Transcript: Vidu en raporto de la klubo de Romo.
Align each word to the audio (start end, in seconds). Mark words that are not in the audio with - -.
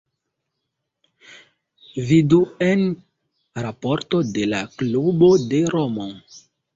Vidu 2.07 2.39
en 2.67 2.81
raporto 3.65 4.23
de 4.39 4.47
la 4.55 4.63
klubo 4.79 5.29
de 5.53 5.61
Romo. 5.75 6.07